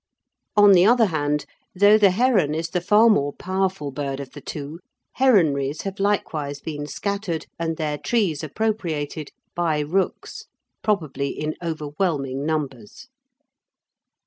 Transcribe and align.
On 0.57 0.71
the 0.71 0.83
other 0.87 1.05
hand, 1.05 1.45
though 1.75 1.95
the 1.99 2.09
heron 2.09 2.55
is 2.55 2.69
the 2.69 2.81
far 2.81 3.07
more 3.07 3.33
powerful 3.33 3.91
bird 3.91 4.19
of 4.19 4.31
the 4.31 4.41
two, 4.41 4.79
heronries 5.19 5.83
have 5.83 5.99
likewise 5.99 6.59
been 6.59 6.87
scattered, 6.87 7.45
and 7.59 7.77
their 7.77 7.99
trees 7.99 8.43
appropriated, 8.43 9.29
by 9.55 9.77
rooks, 9.81 10.47
probably 10.81 11.29
in 11.29 11.53
overwhelming 11.61 12.47
numbers. 12.47 13.09